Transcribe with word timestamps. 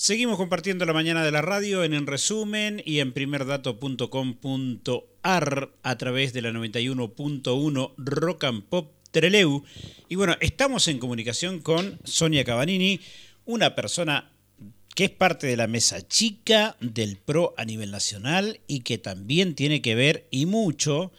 Seguimos 0.00 0.36
compartiendo 0.36 0.86
la 0.86 0.92
mañana 0.92 1.24
de 1.24 1.32
la 1.32 1.42
radio 1.42 1.82
en 1.82 1.92
En 1.92 2.06
Resumen 2.06 2.80
y 2.84 3.00
en 3.00 3.12
primerdato.com.ar 3.12 5.70
a 5.82 5.98
través 5.98 6.32
de 6.32 6.40
la 6.40 6.52
91.1 6.52 7.94
Rock 7.96 8.44
and 8.44 8.62
Pop 8.62 8.92
Treleu. 9.10 9.64
Y 10.08 10.14
bueno, 10.14 10.36
estamos 10.38 10.86
en 10.86 11.00
comunicación 11.00 11.58
con 11.58 11.98
Sonia 12.04 12.44
Cabanini, 12.44 13.00
una 13.44 13.74
persona 13.74 14.30
que 14.94 15.06
es 15.06 15.10
parte 15.10 15.48
de 15.48 15.56
la 15.56 15.66
mesa 15.66 16.06
chica 16.06 16.76
del 16.78 17.16
PRO 17.16 17.54
a 17.56 17.64
nivel 17.64 17.90
nacional 17.90 18.60
y 18.68 18.82
que 18.82 18.98
también 18.98 19.56
tiene 19.56 19.82
que 19.82 19.96
ver 19.96 20.28
y 20.30 20.46
mucho 20.46 21.10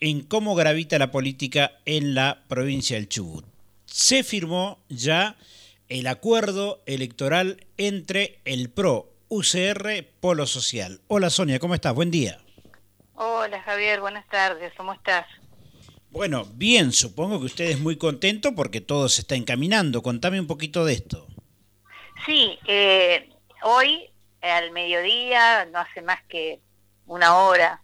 en 0.00 0.20
cómo 0.20 0.54
gravita 0.54 0.98
la 0.98 1.10
política 1.10 1.80
en 1.86 2.14
la 2.14 2.44
provincia 2.48 2.96
del 2.96 3.08
Chubut. 3.08 3.46
Se 3.86 4.24
firmó 4.24 4.78
ya 4.90 5.38
el 5.88 6.06
acuerdo 6.06 6.82
electoral 6.86 7.66
entre 7.76 8.40
el 8.44 8.70
PRO, 8.70 9.10
UCR, 9.28 10.06
Polo 10.20 10.46
Social. 10.46 11.00
Hola 11.08 11.30
Sonia, 11.30 11.58
¿cómo 11.58 11.74
estás? 11.74 11.94
Buen 11.94 12.10
día. 12.10 12.40
Hola 13.14 13.60
Javier, 13.62 14.00
buenas 14.00 14.26
tardes, 14.28 14.72
¿cómo 14.76 14.92
estás? 14.92 15.26
Bueno, 16.10 16.46
bien, 16.54 16.92
supongo 16.92 17.40
que 17.40 17.46
usted 17.46 17.64
es 17.66 17.80
muy 17.80 17.96
contento 17.96 18.54
porque 18.54 18.80
todo 18.80 19.08
se 19.08 19.22
está 19.22 19.34
encaminando. 19.34 20.02
Contame 20.02 20.40
un 20.40 20.46
poquito 20.46 20.84
de 20.84 20.94
esto. 20.94 21.26
Sí, 22.24 22.58
eh, 22.66 23.30
hoy 23.62 24.10
al 24.40 24.70
mediodía, 24.70 25.64
no 25.66 25.78
hace 25.78 26.02
más 26.02 26.22
que 26.28 26.60
una 27.06 27.36
hora, 27.38 27.82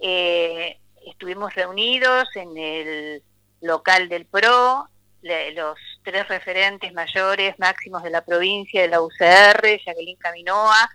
eh, 0.00 0.78
estuvimos 1.06 1.54
reunidos 1.54 2.28
en 2.34 2.56
el 2.56 3.22
local 3.60 4.08
del 4.08 4.26
PRO, 4.26 4.88
los 5.22 5.78
tres 6.02 6.28
referentes 6.28 6.92
mayores 6.92 7.58
máximos 7.58 8.02
de 8.02 8.10
la 8.10 8.24
provincia 8.24 8.82
de 8.82 8.88
la 8.88 9.00
UCR, 9.00 9.80
Jacqueline 9.84 10.18
Caminoa, 10.18 10.90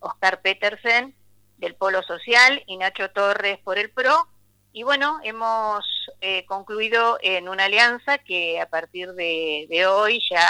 Oscar 0.00 0.40
Petersen 0.40 1.14
del 1.58 1.74
Polo 1.74 2.02
Social 2.02 2.62
y 2.66 2.76
Nacho 2.76 3.10
Torres 3.10 3.58
por 3.58 3.78
el 3.78 3.90
PRO. 3.90 4.28
Y 4.72 4.84
bueno, 4.84 5.20
hemos 5.22 5.84
eh, 6.20 6.44
concluido 6.46 7.18
en 7.22 7.48
una 7.48 7.64
alianza 7.64 8.18
que 8.18 8.60
a 8.60 8.68
partir 8.68 9.12
de, 9.12 9.86
hoy 9.86 10.20
ya 10.30 10.48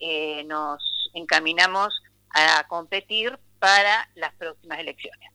eh, 0.00 0.44
nos 0.44 1.10
encaminamos 1.14 2.02
a 2.30 2.66
competir 2.68 3.38
para 3.58 4.08
las 4.14 4.34
próximas 4.34 4.80
elecciones. 4.80 5.30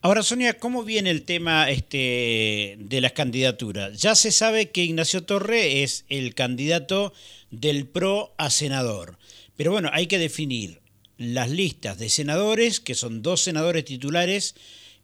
Ahora, 0.00 0.22
Sonia, 0.22 0.56
¿cómo 0.60 0.84
viene 0.84 1.10
el 1.10 1.24
tema 1.24 1.68
este, 1.68 2.76
de 2.78 3.00
las 3.00 3.12
candidaturas? 3.12 4.00
Ya 4.00 4.14
se 4.14 4.30
sabe 4.30 4.70
que 4.70 4.84
Ignacio 4.84 5.24
Torre 5.24 5.82
es 5.82 6.04
el 6.08 6.36
candidato 6.36 7.12
del 7.50 7.84
PRO 7.84 8.32
a 8.38 8.48
senador. 8.50 9.18
Pero 9.56 9.72
bueno, 9.72 9.90
hay 9.92 10.06
que 10.06 10.18
definir 10.18 10.80
las 11.16 11.50
listas 11.50 11.98
de 11.98 12.10
senadores, 12.10 12.78
que 12.78 12.94
son 12.94 13.22
dos 13.22 13.40
senadores 13.40 13.86
titulares 13.86 14.54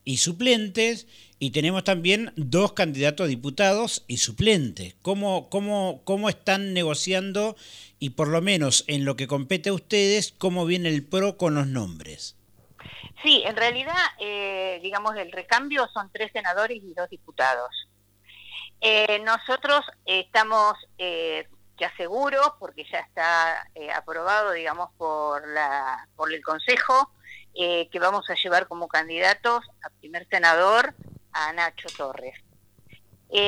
y 0.04 0.18
suplentes, 0.18 1.08
y 1.40 1.50
tenemos 1.50 1.82
también 1.82 2.32
dos 2.36 2.74
candidatos 2.74 3.24
a 3.24 3.28
diputados 3.28 4.04
y 4.06 4.18
suplentes. 4.18 4.94
¿Cómo, 5.02 5.50
cómo, 5.50 6.02
cómo 6.04 6.28
están 6.28 6.72
negociando 6.72 7.56
y 7.98 8.10
por 8.10 8.28
lo 8.28 8.40
menos 8.42 8.84
en 8.86 9.04
lo 9.04 9.16
que 9.16 9.26
compete 9.26 9.70
a 9.70 9.74
ustedes, 9.74 10.32
cómo 10.38 10.66
viene 10.66 10.88
el 10.88 11.02
PRO 11.02 11.36
con 11.36 11.56
los 11.56 11.66
nombres? 11.66 12.36
Sí, 13.22 13.42
en 13.44 13.56
realidad, 13.56 13.94
eh, 14.18 14.80
digamos, 14.82 15.16
el 15.16 15.30
recambio 15.32 15.88
son 15.88 16.10
tres 16.12 16.32
senadores 16.32 16.78
y 16.82 16.94
dos 16.94 17.08
diputados. 17.08 17.88
Eh, 18.80 19.20
nosotros 19.20 19.80
estamos 20.04 20.74
eh, 20.98 21.48
ya 21.78 21.94
seguros, 21.96 22.52
porque 22.58 22.84
ya 22.90 22.98
está 22.98 23.66
aprobado, 23.94 24.52
digamos, 24.52 24.90
por, 24.96 25.46
la, 25.48 26.06
por 26.16 26.32
el 26.32 26.42
Consejo, 26.42 27.10
que 27.54 27.98
vamos 28.00 28.28
a 28.30 28.34
llevar 28.34 28.66
como 28.66 28.88
candidatos 28.88 29.64
a 29.84 29.90
primer 30.00 30.26
senador 30.28 30.92
a 31.32 31.52
Nacho 31.52 31.88
Torres. 31.96 32.36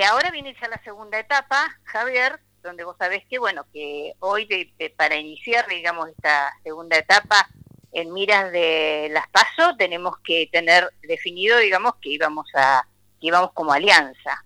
ahora 0.08 0.30
viene 0.30 0.56
ya 0.60 0.68
la 0.68 0.80
segunda 0.84 1.18
etapa, 1.18 1.68
Javier, 1.84 2.40
donde 2.62 2.84
vos 2.84 2.96
sabés 2.98 3.24
que, 3.28 3.38
bueno, 3.38 3.64
que 3.72 4.14
hoy 4.20 4.74
para 4.96 5.16
iniciar, 5.16 5.66
digamos, 5.68 6.08
esta 6.08 6.52
segunda 6.62 6.96
etapa, 6.96 7.48
en 7.96 8.12
miras 8.12 8.52
de 8.52 9.08
las 9.10 9.26
pasos 9.28 9.74
tenemos 9.78 10.18
que 10.18 10.50
tener 10.52 10.92
definido, 11.00 11.56
digamos, 11.56 11.94
que 11.94 12.10
íbamos 12.10 12.46
a 12.54 12.86
que 13.18 13.28
íbamos 13.28 13.52
como 13.52 13.72
alianza. 13.72 14.44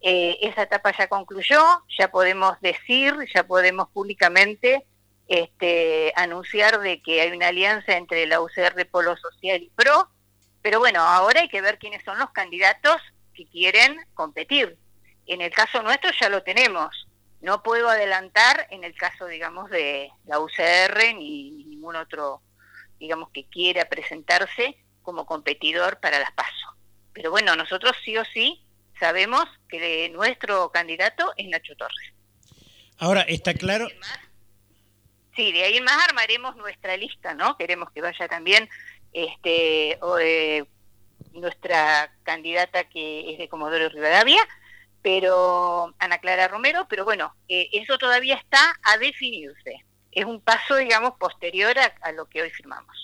Eh, 0.00 0.38
esa 0.42 0.62
etapa 0.62 0.96
ya 0.96 1.08
concluyó, 1.08 1.60
ya 1.98 2.12
podemos 2.12 2.60
decir, 2.60 3.16
ya 3.34 3.44
podemos 3.44 3.88
públicamente 3.88 4.86
este, 5.26 6.12
anunciar 6.14 6.78
de 6.78 7.02
que 7.02 7.22
hay 7.22 7.32
una 7.32 7.48
alianza 7.48 7.96
entre 7.96 8.24
la 8.26 8.40
UCR 8.40 8.86
Polo 8.88 9.16
Social 9.16 9.60
y 9.60 9.70
PRO, 9.70 10.08
pero 10.62 10.78
bueno, 10.78 11.00
ahora 11.00 11.40
hay 11.40 11.48
que 11.48 11.62
ver 11.62 11.80
quiénes 11.80 12.04
son 12.04 12.20
los 12.20 12.30
candidatos 12.30 13.02
que 13.34 13.48
quieren 13.48 13.98
competir. 14.14 14.78
En 15.26 15.40
el 15.40 15.50
caso 15.50 15.82
nuestro 15.82 16.12
ya 16.20 16.28
lo 16.28 16.44
tenemos. 16.44 17.08
No 17.40 17.64
puedo 17.64 17.88
adelantar 17.88 18.68
en 18.70 18.84
el 18.84 18.94
caso, 18.94 19.26
digamos, 19.26 19.70
de 19.70 20.08
la 20.24 20.38
UCR 20.38 21.16
ni 21.16 21.50
ningún 21.64 21.96
otro 21.96 22.42
digamos, 22.98 23.30
que 23.30 23.44
quiera 23.46 23.88
presentarse 23.88 24.76
como 25.02 25.26
competidor 25.26 26.00
para 26.00 26.18
las 26.18 26.32
PASO. 26.32 26.76
Pero 27.12 27.30
bueno, 27.30 27.56
nosotros 27.56 27.92
sí 28.04 28.16
o 28.16 28.24
sí 28.24 28.62
sabemos 28.98 29.44
que 29.68 30.08
nuestro 30.10 30.70
candidato 30.70 31.32
es 31.36 31.48
Nacho 31.48 31.76
Torres. 31.76 32.12
Ahora, 32.98 33.22
está 33.22 33.54
claro... 33.54 33.88
Sí, 35.34 35.52
de 35.52 35.64
ahí 35.64 35.76
en 35.76 35.84
más 35.84 36.02
armaremos 36.08 36.56
nuestra 36.56 36.96
lista, 36.96 37.34
¿no? 37.34 37.58
Queremos 37.58 37.90
que 37.90 38.00
vaya 38.00 38.26
también 38.26 38.70
este, 39.12 39.98
eh, 40.20 40.64
nuestra 41.34 42.10
candidata 42.22 42.84
que 42.84 43.32
es 43.32 43.38
de 43.38 43.48
Comodoro 43.48 43.90
Rivadavia, 43.90 44.40
pero 45.02 45.94
Ana 45.98 46.18
Clara 46.18 46.48
Romero, 46.48 46.86
pero 46.88 47.04
bueno, 47.04 47.36
eh, 47.48 47.68
eso 47.72 47.98
todavía 47.98 48.36
está 48.36 48.74
a 48.82 48.96
definirse 48.96 49.84
es 50.16 50.24
un 50.24 50.40
paso, 50.40 50.76
digamos, 50.76 51.12
posterior 51.18 51.76
a, 51.78 52.12
lo 52.12 52.24
que 52.24 52.40
hoy 52.40 52.50
firmamos. 52.50 52.96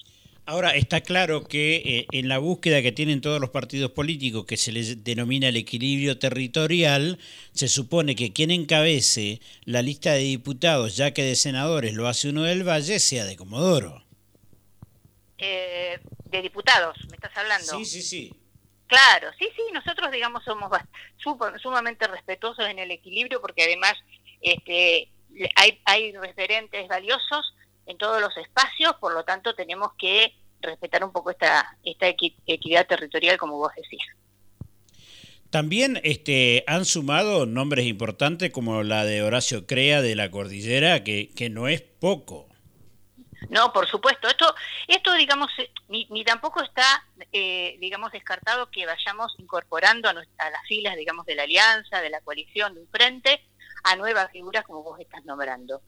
Ahora, 0.46 0.70
está 0.70 1.02
claro 1.02 1.44
que 1.44 1.76
eh, 1.76 2.06
en 2.10 2.26
la 2.26 2.38
búsqueda 2.38 2.80
que 2.80 2.90
tienen 2.90 3.20
todos 3.20 3.38
los 3.38 3.50
partidos 3.50 3.92
políticos, 3.92 4.46
que 4.46 4.56
se 4.56 4.72
les 4.72 5.04
denomina 5.04 5.48
el 5.48 5.56
equilibrio 5.56 6.18
territorial, 6.18 7.18
se 7.52 7.68
supone 7.68 8.16
que 8.16 8.32
quien 8.32 8.50
encabece 8.50 9.40
la 9.66 9.82
lista 9.82 10.12
de 10.12 10.20
diputados, 10.20 10.96
ya 10.96 11.12
que 11.12 11.22
de 11.22 11.36
senadores 11.36 11.92
lo 11.92 12.08
hace 12.08 12.30
uno 12.30 12.44
del 12.44 12.66
Valle, 12.66 12.98
sea 12.98 13.26
de 13.26 13.36
Comodoro. 13.36 14.02
Eh, 15.36 16.00
de 16.24 16.42
diputados, 16.42 16.96
¿me 17.10 17.16
estás 17.16 17.36
hablando? 17.36 17.78
Sí, 17.78 17.84
sí, 17.84 18.02
sí. 18.02 18.34
Claro, 18.86 19.28
sí, 19.38 19.48
sí, 19.54 19.62
nosotros, 19.72 20.10
digamos, 20.10 20.42
somos 20.44 20.70
sumamente 21.62 22.06
respetuosos 22.06 22.66
en 22.68 22.78
el 22.78 22.90
equilibrio 22.90 23.40
porque 23.40 23.64
además 23.64 23.94
este, 24.40 25.08
hay, 25.56 25.80
hay 25.84 26.12
referentes 26.12 26.88
valiosos 26.88 27.54
en 27.86 27.98
todos 27.98 28.20
los 28.20 28.36
espacios, 28.36 28.94
por 29.00 29.12
lo 29.14 29.24
tanto 29.24 29.54
tenemos 29.54 29.92
que 29.98 30.34
respetar 30.60 31.04
un 31.04 31.12
poco 31.12 31.30
esta, 31.30 31.76
esta 31.84 32.06
equidad 32.08 32.86
territorial, 32.86 33.36
como 33.36 33.58
vos 33.58 33.72
decís. 33.76 34.02
También 35.50 36.00
este, 36.02 36.64
han 36.66 36.86
sumado 36.86 37.44
nombres 37.44 37.86
importantes 37.86 38.50
como 38.50 38.82
la 38.82 39.04
de 39.04 39.22
Horacio 39.22 39.66
Crea 39.66 40.00
de 40.00 40.14
la 40.14 40.30
Cordillera, 40.30 41.04
que, 41.04 41.30
que 41.36 41.50
no 41.50 41.68
es 41.68 41.82
poco. 41.82 42.48
No, 43.50 43.70
por 43.70 43.86
supuesto. 43.86 44.28
Esto, 44.28 44.54
esto 44.88 45.12
digamos, 45.12 45.50
eh, 45.58 45.70
ni, 45.88 46.06
ni 46.10 46.24
tampoco 46.24 46.62
está, 46.62 47.04
eh, 47.32 47.76
digamos, 47.80 48.12
descartado 48.12 48.70
que 48.70 48.86
vayamos 48.86 49.34
incorporando 49.38 50.08
a, 50.08 50.12
a, 50.12 50.50
las 50.50 50.66
filas, 50.66 50.96
digamos, 50.96 51.26
de 51.26 51.34
la 51.34 51.42
alianza, 51.42 52.00
de 52.00 52.08
la 52.08 52.22
coalición, 52.22 52.74
de 52.74 52.80
un 52.80 52.88
frente, 52.88 53.42
a 53.82 53.96
nuevas 53.96 54.30
figuras 54.30 54.64
como 54.64 54.82
vos 54.82 54.98
estás 55.00 55.24
nombrando. 55.24 55.82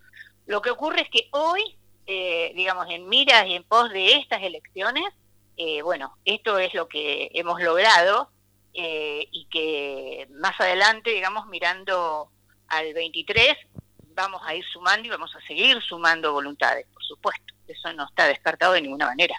Lo 0.46 0.60
que 0.60 0.70
ocurre 0.70 1.02
es 1.02 1.08
que 1.10 1.28
hoy, 1.32 1.76
eh, 2.06 2.52
digamos, 2.54 2.86
en 2.90 3.08
miras 3.08 3.46
y 3.46 3.54
en 3.54 3.64
pos 3.64 3.90
de 3.90 4.16
estas 4.16 4.42
elecciones, 4.42 5.04
eh, 5.56 5.82
bueno, 5.82 6.16
esto 6.24 6.58
es 6.58 6.74
lo 6.74 6.88
que 6.88 7.30
hemos 7.34 7.62
logrado 7.62 8.30
eh, 8.72 9.26
y 9.30 9.46
que 9.46 10.26
más 10.32 10.60
adelante, 10.60 11.10
digamos, 11.10 11.46
mirando 11.46 12.28
al 12.68 12.92
23, 12.92 13.56
vamos 14.14 14.42
a 14.44 14.54
ir 14.54 14.64
sumando 14.72 15.06
y 15.06 15.10
vamos 15.10 15.34
a 15.34 15.46
seguir 15.46 15.80
sumando 15.82 16.32
voluntades, 16.32 16.86
por 16.92 17.02
supuesto. 17.04 17.54
Eso 17.66 17.92
no 17.92 18.06
está 18.06 18.26
descartado 18.26 18.72
de 18.72 18.82
ninguna 18.82 19.06
manera. 19.06 19.36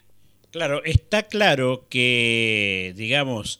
Claro, 0.51 0.81
está 0.85 1.23
claro 1.23 1.85
que, 1.89 2.93
digamos, 2.95 3.59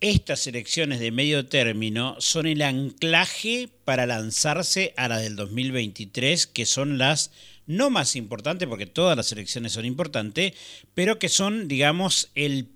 estas 0.00 0.46
elecciones 0.46 0.98
de 0.98 1.10
medio 1.10 1.46
término 1.46 2.16
son 2.20 2.46
el 2.46 2.62
anclaje 2.62 3.68
para 3.84 4.06
lanzarse 4.06 4.94
a 4.96 5.08
las 5.08 5.22
del 5.22 5.36
2023, 5.36 6.46
que 6.46 6.64
son 6.64 6.96
las 6.96 7.32
no 7.66 7.90
más 7.90 8.16
importantes, 8.16 8.66
porque 8.66 8.86
todas 8.86 9.16
las 9.16 9.30
elecciones 9.32 9.72
son 9.72 9.84
importantes, 9.84 10.54
pero 10.94 11.18
que 11.18 11.28
son, 11.28 11.68
digamos, 11.68 12.30
el 12.34 12.68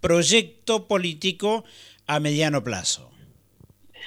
proyecto 0.00 0.86
político 0.86 1.64
a 2.06 2.20
mediano 2.20 2.62
plazo. 2.62 3.10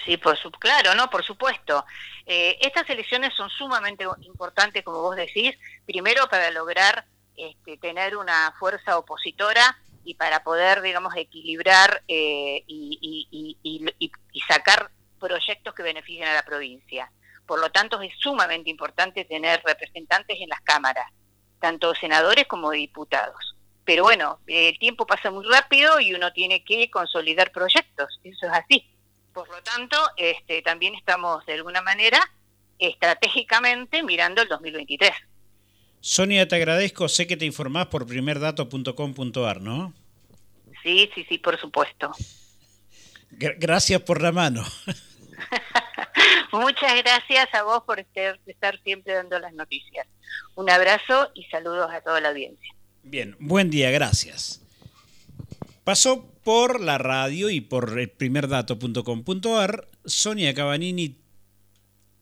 Sí, 0.06 0.18
por 0.18 0.38
su, 0.38 0.50
claro, 0.51 0.95
no, 0.95 1.09
por 1.09 1.23
supuesto. 1.23 1.85
Eh, 2.25 2.57
estas 2.62 2.89
elecciones 2.89 3.33
son 3.35 3.50
sumamente 3.50 4.06
importantes, 4.21 4.83
como 4.83 5.01
vos 5.01 5.15
decís, 5.15 5.53
primero 5.85 6.27
para 6.29 6.50
lograr 6.51 7.06
este, 7.35 7.77
tener 7.77 8.15
una 8.15 8.53
fuerza 8.57 8.97
opositora 8.97 9.77
y 10.03 10.15
para 10.15 10.44
poder, 10.44 10.81
digamos, 10.81 11.15
equilibrar 11.15 12.03
eh, 12.07 12.63
y, 12.68 13.27
y, 13.31 14.42
sacar 14.48 14.92
proyectos 15.19 15.74
que 15.74 15.83
beneficien 15.83 16.27
a 16.27 16.33
la 16.33 16.44
provincia. 16.44 17.12
Por 17.45 17.59
lo 17.59 17.71
tanto, 17.71 18.01
es 18.01 18.13
sumamente 18.18 18.69
importante 18.69 19.25
tener 19.25 19.62
representantes 19.63 20.38
en 20.39 20.50
las 20.50 20.62
cámaras, 20.62 21.12
tanto 21.59 21.94
senadores 21.95 22.48
como 22.48 22.71
diputados. 22.71 23.56
Pero 23.83 24.03
bueno, 24.03 24.39
el 24.48 24.77
tiempo 24.80 25.06
pasa 25.06 25.31
muy 25.31 25.45
rápido 25.45 26.00
y 26.00 26.13
uno 26.13 26.31
tiene 26.33 26.63
que 26.63 26.89
consolidar 26.89 27.51
proyectos, 27.51 28.19
eso 28.24 28.45
es 28.47 28.51
así. 28.54 28.88
Por 29.33 29.50
lo 29.50 29.62
tanto, 29.63 29.97
este, 30.18 30.62
también 30.62 30.95
estamos 30.95 31.45
de 31.45 31.54
alguna 31.54 31.81
manera 31.81 32.19
estratégicamente 32.80 34.04
mirando 34.04 34.42
el 34.42 34.47
2023. 34.47 35.12
Sonia, 36.01 36.48
te 36.48 36.56
agradezco, 36.56 37.07
sé 37.07 37.27
que 37.27 37.38
te 37.38 37.45
informás 37.45 37.88
por 37.88 38.07
primerdato.com.ar, 38.07 39.62
¿no? 39.62 39.94
Sí, 40.83 41.09
sí, 41.13 41.25
sí, 41.30 41.38
por 41.38 41.59
supuesto. 41.59 42.12
gracias 43.30 44.01
por 44.01 44.21
la 44.21 44.31
mano. 44.31 44.63
Muchas 46.51 46.95
gracias 47.03 47.53
a 47.53 47.63
vos 47.63 47.83
por 47.86 48.00
estar, 48.00 48.80
siempre 48.83 49.13
dando 49.13 49.39
las 49.39 49.53
noticias. 49.53 50.07
Un 50.56 50.69
abrazo 50.69 51.30
y 51.36 51.44
saludos 51.45 51.89
a 51.92 52.01
toda 52.01 52.19
la 52.19 52.30
audiencia. 52.30 52.74
Bien, 53.04 53.36
buen 53.39 53.69
día, 53.69 53.92
gracias. 53.92 54.62
Pasó 55.83 56.25
por 56.44 56.81
la 56.81 56.97
radio 56.97 57.50
y 57.50 57.62
por 57.62 57.97
el 57.97 58.09
primerdato.com.ar 58.09 59.88
Sonia 60.04 60.54
Cabanini, 60.54 61.20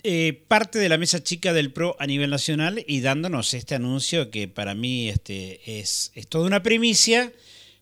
eh, 0.04 0.44
parte 0.48 0.80
de 0.80 0.90
la 0.90 0.98
mesa 0.98 1.24
chica 1.24 1.54
del 1.54 1.74
PRO 1.74 1.96
a 2.00 2.08
nivel 2.08 2.30
nacional 2.30 2.84
y 2.88 3.02
dándonos 3.02 3.54
este 3.54 3.76
anuncio 3.76 4.32
que 4.32 4.48
para 4.48 4.74
mí 4.74 5.10
este, 5.10 5.80
es, 5.80 6.12
es 6.16 6.28
toda 6.28 6.48
una 6.48 6.64
primicia 6.64 7.34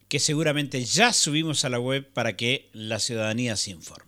que 0.07 0.19
seguramente 0.19 0.83
ya 0.83 1.13
subimos 1.13 1.65
a 1.65 1.69
la 1.69 1.79
web 1.79 2.07
para 2.13 2.35
que 2.35 2.69
la 2.73 2.99
ciudadanía 2.99 3.55
se 3.55 3.71
informe. 3.71 4.05